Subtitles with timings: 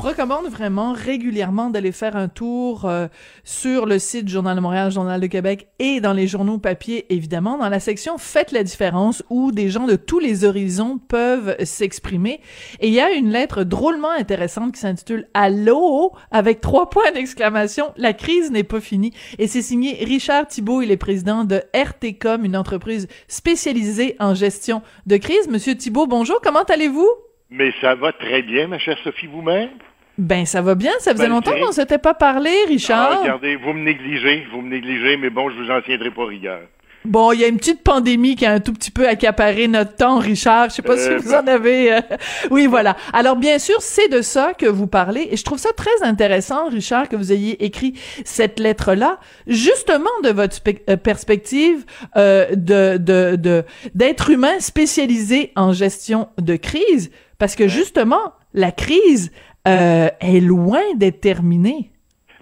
[0.00, 3.06] recommande vraiment régulièrement d'aller faire un tour euh,
[3.44, 7.58] sur le site Journal de Montréal, Journal de Québec et dans les journaux papier, évidemment,
[7.58, 12.40] dans la section Faites la différence où des gens de tous les horizons peuvent s'exprimer.
[12.80, 17.92] Et il y a une lettre drôlement intéressante qui s'intitule Allô avec trois points d'exclamation.
[17.96, 19.12] La crise n'est pas finie.
[19.38, 20.82] Et c'est signé Richard Thibault.
[20.82, 25.48] Il est président de RTCOM, une entreprise spécialisée en gestion de crise.
[25.48, 26.40] Monsieur Thibault, bonjour.
[26.42, 27.08] Comment allez-vous?
[27.50, 29.70] Mais ça va très bien, ma chère Sophie, vous-même?
[30.20, 30.92] Ben, ça va bien.
[30.98, 33.10] Ça faisait longtemps qu'on ne s'était pas parlé, Richard.
[33.12, 36.26] Ah, regardez, vous me négligez, vous me négligez, mais bon, je vous en tiendrai pas
[36.26, 36.60] rigueur.
[37.06, 39.96] Bon, il y a une petite pandémie qui a un tout petit peu accaparé notre
[39.96, 40.68] temps, Richard.
[40.68, 41.94] Je sais pas si euh, vous en avez.
[41.94, 42.00] Euh,
[42.50, 42.98] oui, voilà.
[43.14, 46.68] Alors, bien sûr, c'est de ça que vous parlez, et je trouve ça très intéressant,
[46.68, 50.58] Richard, que vous ayez écrit cette lettre-là, justement de votre
[50.90, 58.72] euh, perspective de de d'être humain spécialisé en gestion de crise, parce que justement, la
[58.72, 59.30] crise
[59.64, 61.90] est loin d'être terminée.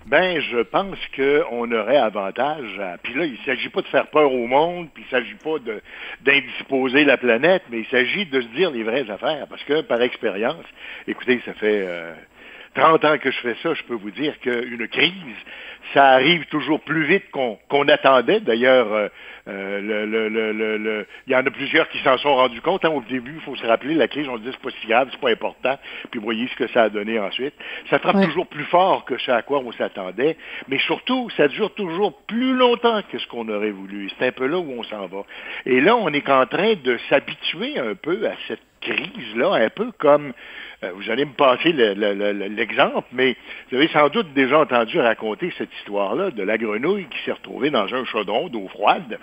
[0.06, 2.96] Ben, je pense qu'on aurait avantage à...
[3.02, 5.34] Puis là, il ne s'agit pas de faire peur au monde, puis il ne s'agit
[5.34, 5.56] pas
[6.24, 9.46] d'indisposer la planète, mais il s'agit de se dire les vraies affaires.
[9.50, 10.64] Parce que, par expérience,
[11.06, 11.86] écoutez, ça fait...
[12.78, 15.12] 30 ans que je fais ça, je peux vous dire qu'une crise,
[15.94, 18.40] ça arrive toujours plus vite qu'on attendait.
[18.40, 19.08] D'ailleurs, euh,
[19.48, 22.84] euh, le, le, le, il y en a plusieurs qui s'en sont rendus compte.
[22.84, 22.90] Hein.
[22.90, 25.08] Au début, il faut se rappeler, la crise, on se dit c'est pas si grave,
[25.10, 25.78] c'est pas important.
[26.10, 27.54] Puis voyez ce que ça a donné ensuite.
[27.90, 30.36] Ça frappe toujours plus fort que ce à quoi on s'attendait.
[30.68, 34.10] Mais surtout, ça dure toujours plus longtemps que ce qu'on aurait voulu.
[34.18, 35.22] C'est un peu là où on s'en va.
[35.66, 39.90] Et là, on est en train de s'habituer un peu à cette crise-là, un peu
[39.98, 40.32] comme
[40.84, 43.36] euh, vous allez me passer l'exemple, mais
[43.70, 47.70] vous avez sans doute déjà entendu raconter cette histoire-là de la grenouille qui s'est retrouvée
[47.70, 49.18] dans un chaudron d'eau froide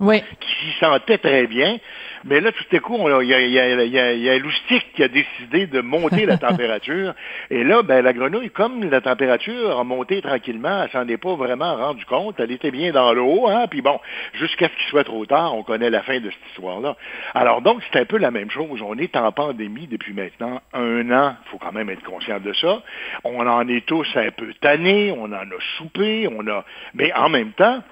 [0.00, 0.22] oui.
[0.40, 1.78] qui s'y sentait très bien.
[2.24, 4.92] Mais là, tout à coup, il y a, y, a, y, a, y a Loustic
[4.94, 7.14] qui a décidé de monter la température.
[7.50, 11.34] Et là, ben, la grenouille, comme la température a monté tranquillement, elle s'en est pas
[11.36, 12.40] vraiment rendu compte.
[12.40, 13.66] Elle était bien dans l'eau, hein.
[13.70, 14.00] Puis bon,
[14.34, 16.96] jusqu'à ce qu'il soit trop tard, on connaît la fin de cette histoire-là.
[17.34, 18.82] Alors donc, c'est un peu la même chose.
[18.82, 21.36] On est en pandémie depuis maintenant un an.
[21.46, 22.82] Il faut quand même être conscient de ça.
[23.22, 25.14] On en est tous un peu tannés.
[25.16, 26.28] On en a soupé.
[26.28, 27.82] On a, mais en même temps,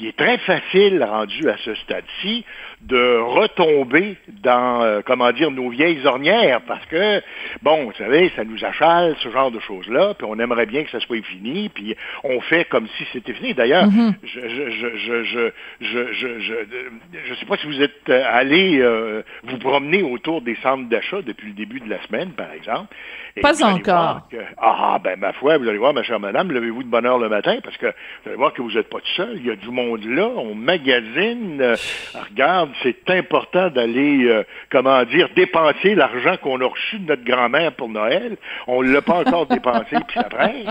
[0.00, 2.44] il est très facile, rendu à ce stade-ci,
[2.82, 7.22] de retomber dans, euh, comment dire, nos vieilles ornières, parce que,
[7.62, 10.90] bon, vous savez, ça nous achale, ce genre de choses-là, puis on aimerait bien que
[10.90, 13.54] ça soit fini, puis on fait comme si c'était fini.
[13.54, 14.14] D'ailleurs, mhm.
[14.22, 19.22] je je je, je, je, je, euh, sais pas si vous êtes euh, allé euh,
[19.44, 22.94] vous promener autour des centres d'achat depuis le début de la semaine, par exemple.
[23.40, 24.28] Pas encore.
[24.30, 27.18] Que, ah, ben, ma foi, vous allez voir, ma chère madame, levez-vous de bonne heure
[27.18, 29.40] le matin, parce que vous allez voir que vous n'êtes pas tout seul,
[29.76, 31.76] monde là, on magasine,
[32.14, 37.72] regarde, c'est important d'aller, euh, comment dire, dépenser l'argent qu'on a reçu de notre grand-mère
[37.72, 38.36] pour Noël.
[38.66, 40.66] On ne l'a pas encore dépensé, puis ça presse.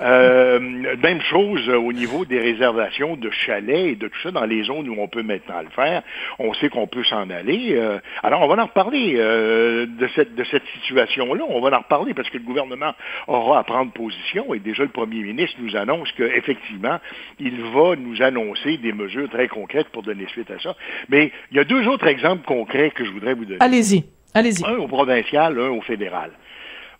[0.00, 0.58] Euh,
[1.02, 4.88] même chose au niveau des réservations de chalets et de tout ça dans les zones
[4.88, 6.02] où on peut maintenant le faire.
[6.38, 7.74] On sait qu'on peut s'en aller.
[7.76, 11.44] Euh, alors, on va en reparler de cette, de cette situation-là.
[11.48, 12.92] On va en reparler parce que le gouvernement
[13.28, 16.98] aura à prendre position et déjà le premier ministre nous annonce qu'effectivement,
[17.38, 18.39] il va nous annoncer
[18.82, 20.76] des mesures très concrètes pour donner suite à ça.
[21.08, 23.58] Mais il y a deux autres exemples concrets que je voudrais vous donner.
[23.60, 24.64] Allez-y, allez-y.
[24.64, 26.30] Un au provincial, un au fédéral.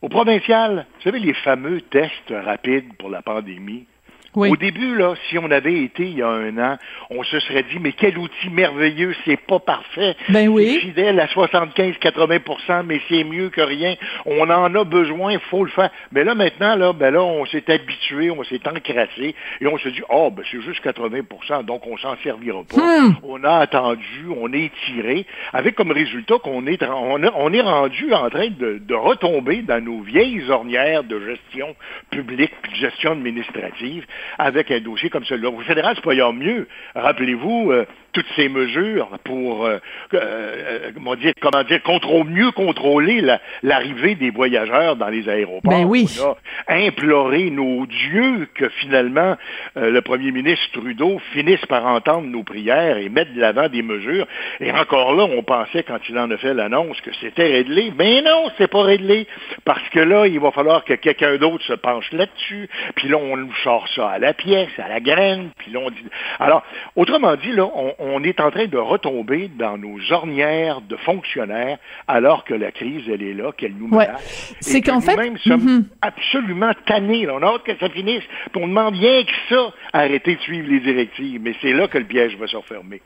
[0.03, 3.87] Au provincial, vous savez, les fameux tests rapides pour la pandémie,
[4.35, 6.79] au début, là, si on avait été il y a un an,
[7.11, 10.17] on se serait dit, mais quel outil merveilleux, c'est pas parfait.
[10.29, 10.79] Ben oui.
[10.81, 13.95] Fidèle à 75-80% mais c'est mieux que rien.
[14.27, 15.91] On en a besoin, il faut le faire.
[16.13, 19.89] Mais là, maintenant, là, ben là, on s'est habitué, on s'est encrassé, et on se
[19.89, 22.77] dit, oh, ben c'est juste 80% donc on s'en servira pas.
[22.77, 23.15] Hmm.
[23.23, 28.29] On a attendu, on est tiré, avec comme résultat qu'on est, on, est rendu en
[28.31, 31.75] train de, de, retomber dans nos vieilles ornières de gestion
[32.11, 34.07] publique, de gestion administrative,
[34.39, 35.51] avec un dossier comme celui-là.
[35.51, 36.69] Au fédéral, c'est pas mieux.
[36.95, 39.79] Rappelez-vous, euh, toutes ces mesures pour euh,
[40.15, 41.81] euh, comment dire comment dire
[42.27, 43.23] mieux contrôler
[43.63, 45.71] l'arrivée des voyageurs dans les aéroports.
[45.71, 46.09] Ben oui.
[46.21, 46.37] On
[46.73, 49.37] a imploré nos dieux que finalement
[49.77, 54.27] le premier ministre Trudeau finisse par entendre nos prières et mettre de l'avant des mesures.
[54.61, 57.93] Et encore là, on pensait quand il en a fait l'annonce que c'était réglé.
[57.99, 59.27] Mais non, c'est pas réglé
[59.65, 62.69] parce que là, il va falloir que quelqu'un d'autre se penche là-dessus.
[62.97, 65.51] Puis là, on nous sort ça à la pièce, à la graine.
[65.59, 66.05] Puis là, on dit.
[66.39, 66.63] Alors,
[66.97, 71.79] autrement dit, là, on, on est en train de retomber dans nos ornières de fonctionnaires
[72.09, 74.55] alors que la crise, elle est là, qu'elle nous menace.
[74.61, 75.17] C'est qu'en fait...
[75.17, 75.85] Nous-mêmes sommes mm-hmm.
[76.01, 77.29] absolument tannés.
[77.29, 78.23] On a hâte que ça finisse.
[78.53, 81.41] Puis on demande rien que ça, arrêter de suivre les directives.
[81.43, 83.03] Mais c'est là que le piège va se refermer.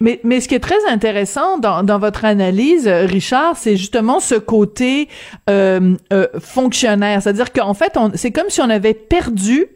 [0.00, 4.34] Mais, mais ce qui est très intéressant dans, dans votre analyse, Richard, c'est justement ce
[4.34, 5.08] côté
[5.48, 7.22] euh, euh, fonctionnaire.
[7.22, 9.68] C'est-à-dire qu'en fait, c'est comme si on avait perdu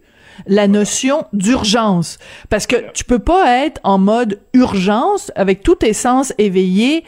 [0.47, 2.19] la notion d'urgence.
[2.49, 7.05] Parce que tu peux pas être en mode urgence avec tout tes sens éveillés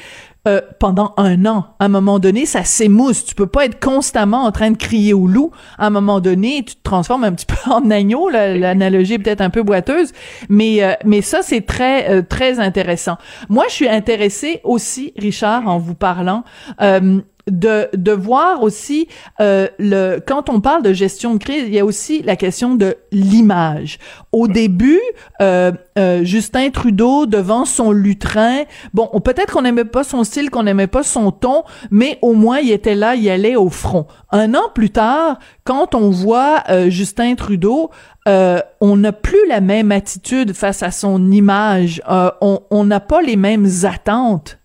[0.49, 1.67] euh, pendant un an.
[1.79, 3.25] À un moment donné, ça s'émousse.
[3.25, 5.51] Tu peux pas être constamment en train de crier au loup.
[5.77, 8.31] À un moment donné, tu te transformes un petit peu en agneau.
[8.31, 10.13] L'analogie est peut-être un peu boiteuse,
[10.49, 13.19] mais euh, mais ça c'est très euh, très intéressant.
[13.49, 16.45] Moi, je suis intéressée aussi, Richard, en vous parlant
[17.51, 19.09] de, de voir aussi
[19.41, 22.75] euh, le quand on parle de gestion de crise, il y a aussi la question
[22.75, 23.99] de l'image.
[24.33, 25.01] Au début,
[25.41, 28.65] euh, euh, Justin Trudeau devant son lutrin,
[28.95, 32.59] bon, peut-être qu'on n'aimait pas son style, qu'on n'aimait pas son ton, mais au moins
[32.59, 34.07] il était là, il allait au front.
[34.31, 37.91] Un an plus tard, quand on voit Justin Trudeau,
[38.27, 42.03] on n'a plus la même attitude face à son image.
[42.41, 44.58] on n'a pas les mêmes attentes.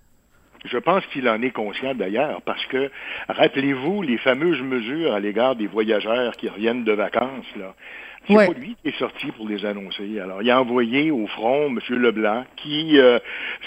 [0.65, 2.89] Je pense qu'il en est conscient d'ailleurs, parce que
[3.27, 7.73] rappelez-vous les fameuses mesures à l'égard des voyageurs qui reviennent de vacances, là.
[8.27, 10.19] C'est pas lui qui est sorti pour les annoncer.
[10.19, 11.79] Alors, il a envoyé au front M.
[11.89, 13.19] Leblanc, qui euh,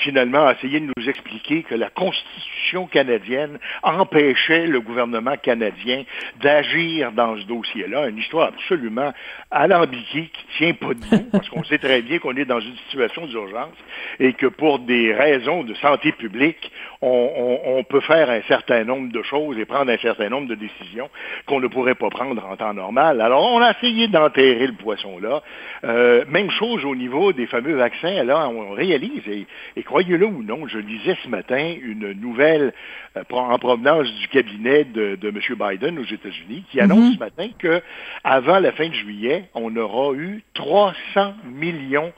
[0.03, 6.05] finalement a essayé de nous expliquer que la Constitution canadienne empêchait le gouvernement canadien
[6.41, 8.09] d'agir dans ce dossier-là.
[8.09, 9.13] Une histoire absolument
[9.51, 13.27] alambiquée qui tient pas debout, parce qu'on sait très bien qu'on est dans une situation
[13.27, 13.77] d'urgence
[14.21, 16.71] et que pour des raisons de santé publique,
[17.03, 20.55] on, on, peut faire un certain nombre de choses et prendre un certain nombre de
[20.55, 21.11] décisions
[21.45, 23.21] qu'on ne pourrait pas prendre en temps normal.
[23.21, 25.43] Alors, on a essayé d'enterrer le poisson là.
[25.85, 28.25] Euh, même chose au niveau des fameux vaccins.
[28.25, 32.73] Là, on réalise, et, croyez-le ou non, je lisais ce matin une nouvelle
[33.17, 35.41] euh, en provenance du cabinet de, M.
[35.59, 37.15] Biden aux États-Unis qui annonce mm-hmm.
[37.15, 37.83] ce matin que
[38.25, 42.13] avant la fin de juillet, on aura eu 300 millions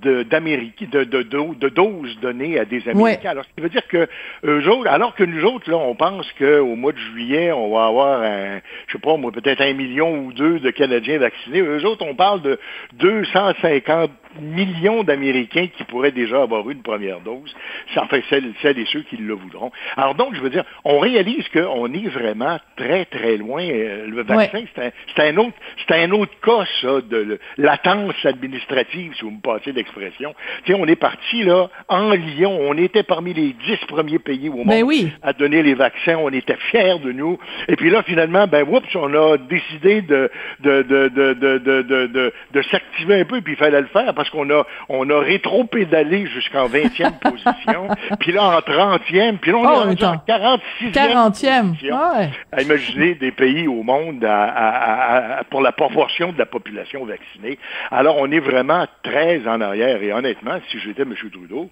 [0.00, 3.30] de, de, de, de, doses données à des Américains.
[3.30, 4.08] Alors, ce qui veut dire que
[4.44, 7.86] eux autres, alors que nous autres, là, on pense qu'au mois de juillet, on va
[7.86, 11.60] avoir un, je sais pas, moi, peut-être un million ou deux de Canadiens vaccinés.
[11.60, 12.58] Eux autres, on parle de
[12.94, 17.54] 250 millions d'Américains qui pourraient déjà avoir eu une première dose,
[17.96, 19.72] enfin celles, celles et ceux qui le voudront.
[19.96, 23.62] Alors donc, je veux dire, on réalise qu'on est vraiment très, très loin.
[23.62, 25.56] Euh, le vaccin, c'est un, autre,
[25.86, 29.72] c'est un autre cas, ça, de latence administrative, si vous me passez.
[29.72, 30.24] Tu
[30.66, 34.64] sais, on est parti, là, en Lyon, on était parmi les dix premiers pays au
[34.64, 37.38] ben monde à donner les vaccins, on était fiers de nous.
[37.68, 40.30] Et puis là, finalement, ben, oups, on a décidé de,
[40.60, 44.30] de, de, de, de, de, de, s'activer un peu, puis il fallait le faire parce
[44.30, 47.88] qu'on a, on a rétro-pédalé jusqu'en 20e position,
[48.20, 50.60] puis là en 30e, puis là on oh, est en 46e.
[50.92, 51.74] 40e.
[51.82, 52.62] Ouais.
[52.62, 57.58] Imaginez des pays au monde à, pour la proportion de la population vaccinée.
[57.90, 61.14] Alors on est vraiment très en arrière et honnêtement, si j'étais M.
[61.32, 61.68] Trudeau,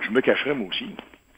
[0.00, 0.88] je me cacherais moi aussi.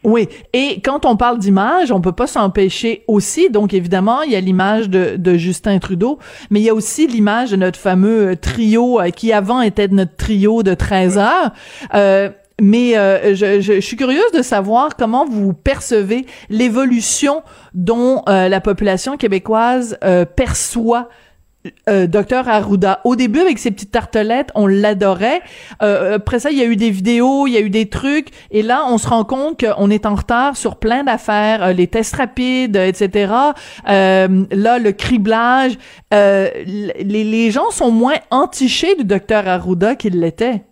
[0.05, 3.49] Oui, et quand on parle d'image, on peut pas s'empêcher aussi.
[3.49, 6.19] Donc évidemment, il y a l'image de, de, Justin Trudeau,
[6.51, 9.89] mais il y a aussi l'image de notre fameux euh, trio euh, qui avant était
[9.89, 11.53] notre trio de 13 heures.
[11.95, 12.29] Euh,
[12.61, 17.43] mais euh, je, je, suis curieuse de savoir comment vous percevez l'évolution
[17.73, 19.99] dont la population québécoise
[20.37, 21.09] perçoit
[21.89, 23.01] euh, docteur Arruda.
[23.05, 25.41] Au début, avec ses petites tartelettes, on l'adorait.
[25.83, 28.29] Euh, après ça, il y a eu des vidéos, il y a eu des trucs,
[28.51, 31.87] et là, on se rend compte qu'on est en retard sur plein d'affaires, euh, les
[31.87, 33.33] tests rapides, etc.
[33.87, 34.29] là,
[34.79, 35.79] le criblage.
[36.13, 40.63] les, les gens sont moins entichés du docteur Arruda qu'ils l'étaient.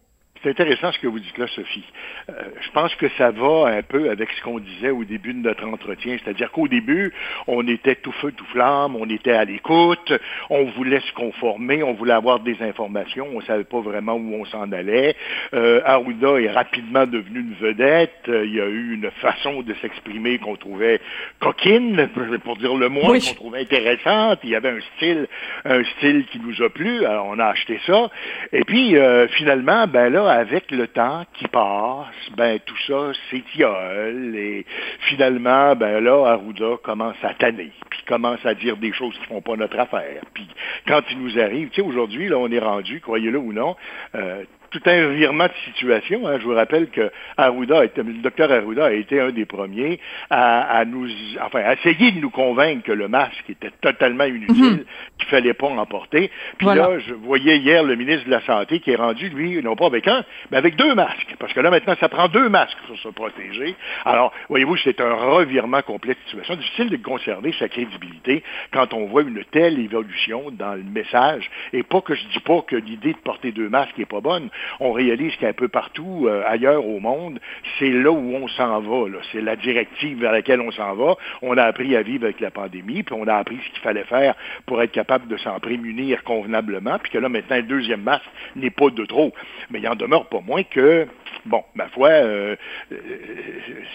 [0.42, 1.84] C'est intéressant ce que vous dites là, Sophie.
[2.28, 5.38] Euh, je pense que ça va un peu avec ce qu'on disait au début de
[5.38, 7.12] notre entretien, c'est-à-dire qu'au début,
[7.46, 10.12] on était tout feu, tout flamme, on était à l'écoute,
[10.50, 14.34] on voulait se conformer, on voulait avoir des informations, on ne savait pas vraiment où
[14.34, 15.14] on s'en allait.
[15.54, 18.28] Euh, Arruda est rapidement devenu une vedette.
[18.28, 21.00] Euh, il y a eu une façon de s'exprimer qu'on trouvait
[21.38, 22.08] coquine,
[22.44, 24.40] pour dire le moins, qu'on trouvait intéressante.
[24.42, 25.28] Il y avait un style,
[25.64, 27.06] un style qui nous a plu.
[27.06, 28.10] Alors on a acheté ça.
[28.52, 34.34] Et puis euh, finalement, ben là avec le temps qui passe, ben tout ça s'étiole
[34.34, 34.64] et
[35.08, 39.42] finalement, ben là, Arruda commence à tanner, puis commence à dire des choses qui font
[39.42, 40.22] pas notre affaire.
[40.32, 40.48] Puis
[40.86, 43.76] quand il nous arrive, tu sais, aujourd'hui, là, on est rendu, croyez-le ou non,
[44.14, 46.26] euh, tout un virement de situation.
[46.26, 46.38] Hein.
[46.40, 50.00] Je vous rappelle que Arruda, le docteur Arruda a été un des premiers
[50.30, 51.08] à, nous,
[51.40, 54.70] enfin, à essayer de nous convaincre que le masque était totalement inutile, qu'il mhm.
[54.78, 54.84] ne
[55.18, 56.30] qu'il fallait pas en porter.
[56.58, 59.76] Puis là, je voyais hier le ministre de la Santé qui est rendu, lui, non
[59.76, 61.34] pas avec un, mais avec deux masques.
[61.38, 63.74] Parce que là, maintenant, ça prend deux masques pour se protéger.
[64.04, 66.54] Alors, voyez-vous, c'est un revirement complet de situation.
[66.56, 71.50] Difficile de conserver sa crédibilité quand on voit une telle évolution dans le message.
[71.72, 74.48] Et pas que je dis pas que l'idée de porter deux masques n'est pas bonne.
[74.80, 77.40] On réalise qu'un peu partout euh, ailleurs au monde,
[77.78, 79.06] c'est là où on s'en va.
[79.32, 81.16] C'est la directive vers laquelle on s'en va.
[81.42, 84.04] On a appris à vivre avec la pandémie, puis on a appris ce qu'il fallait
[84.04, 84.34] faire
[84.66, 88.24] pour être capable de s'en prémunir convenablement, puis que là, maintenant, le deuxième masque
[88.56, 89.32] n'est pas de trop.
[89.70, 91.06] Mais il en demeure pas moins que
[91.46, 92.56] bon, ma foi, euh,
[92.92, 92.96] euh,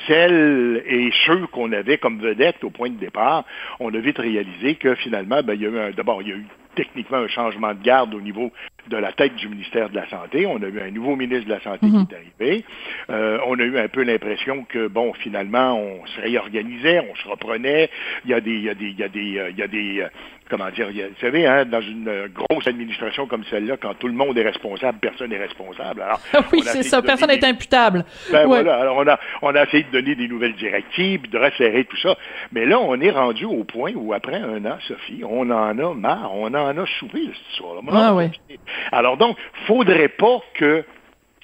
[0.08, 3.46] celles et ceux qu'on avait comme vedette au point de départ,
[3.80, 6.36] on a vite réalisé que finalement, ben, il y a eu d'abord, il y a
[6.36, 6.46] eu
[6.76, 8.52] techniquement un changement de garde au niveau
[8.90, 10.46] de la tête du ministère de la Santé.
[10.46, 12.08] On a eu un nouveau ministre de la Santé qui mhm.
[12.10, 12.66] est arrivé.
[13.10, 17.28] Euh, on a eu un peu l'impression que, bon, finalement, on se réorganisait, on se
[17.28, 17.90] reprenait.
[18.26, 19.68] Il y a des, il y a des, il y a des, il y a
[19.68, 20.08] des
[20.50, 24.38] comment dire, vous savez, hein, dans une grosse administration comme celle-là, quand tout le monde
[24.38, 26.02] est responsable, personne n'est responsable.
[26.02, 26.20] Alors,
[26.52, 28.06] oui, c'est ça, personne n'est imputable.
[28.32, 31.86] Ben voilà, alors on a, on a essayé de donner des nouvelles directives, de resserrer
[31.86, 32.16] tout ça.
[32.52, 35.94] Mais là, on est rendu au point où, après un an, Sophie, on en a
[35.94, 37.82] marre, on en a soupé, cette histoire-là.
[37.92, 38.30] Ah, oui.
[38.92, 40.84] Alors donc, faudrait pas que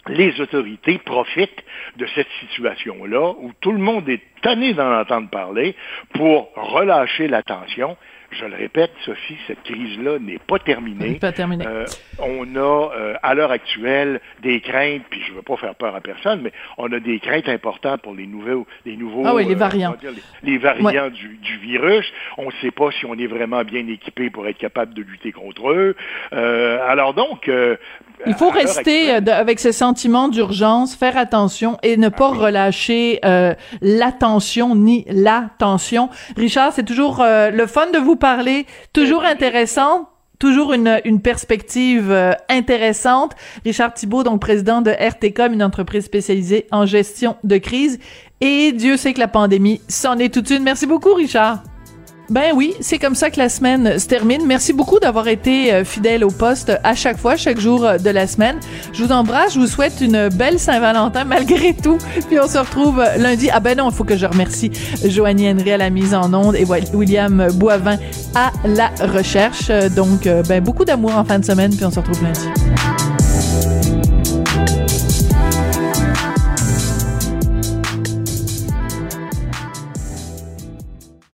[0.08, 1.64] les autorités profitent
[1.96, 5.76] de cette situation-là où tout le monde est tanné d'en entendre parler
[6.14, 7.96] pour relâcher l'attention
[8.34, 11.16] je le répète, Sophie, cette crise-là n'est pas terminée.
[11.16, 11.66] Pas terminée.
[11.68, 11.86] Euh,
[12.20, 15.96] on a, euh, à l'heure actuelle, des craintes, puis je ne veux pas faire peur
[15.96, 19.46] à personne, mais on a des craintes importantes pour les nouveaux, les nouveaux, ah oui,
[19.46, 19.96] les euh, variants,
[20.44, 22.06] les, variants du, du, virus.
[22.38, 25.32] On ne sait pas si on est vraiment bien équipé pour être capable de lutter
[25.32, 25.96] contre eux.
[26.32, 27.50] alors donc,
[28.26, 33.20] il faut rester avec ce sentiment d'urgence, faire attention et ne pas ah relâcher
[33.82, 36.10] l'attention ni l'attention.
[36.38, 40.08] Richard, c'est toujours le fun de vous parler, toujours intéressant,
[40.40, 43.34] toujours une, une perspective euh, intéressante.
[43.66, 48.00] Richard Thibault, donc président de RTCOM, une entreprise spécialisée en gestion de crise.
[48.40, 50.64] Et Dieu sait que la pandémie, c'en est toute une.
[50.64, 51.73] Merci beaucoup, Richard.
[52.34, 54.44] Ben oui, c'est comme ça que la semaine se termine.
[54.48, 58.10] Merci beaucoup d'avoir été euh, fidèle au poste à chaque fois, chaque jour euh, de
[58.10, 58.60] la semaine.
[58.92, 62.00] Je vous embrasse, je vous souhaite une belle Saint-Valentin malgré tout.
[62.28, 63.52] Puis on se retrouve euh, lundi.
[63.54, 64.72] Ah ben non, il faut que je remercie
[65.06, 68.00] Joanie Henry à la mise en onde et William Boivin
[68.34, 69.70] à la recherche.
[69.96, 72.48] Donc, ben beaucoup d'amour en fin de semaine, puis on se retrouve lundi.